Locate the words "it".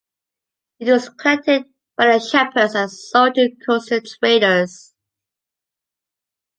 0.79-0.91